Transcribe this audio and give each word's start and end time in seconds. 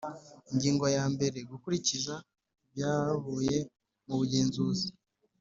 Ingingo 0.51 0.85
ya 0.95 1.03
mbere 1.13 1.37
Gukurikiza 1.51 2.13
ibyavuye 2.69 3.57
mu 4.05 4.13
bugenzuzi 4.19 4.87